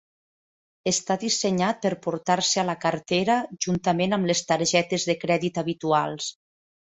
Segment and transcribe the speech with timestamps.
[0.91, 3.35] Està dissenyat per portar-se a la cartera
[3.67, 6.33] juntament amb les targetes de crèdit habituals.